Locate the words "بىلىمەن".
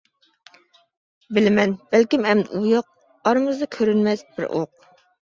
1.37-1.75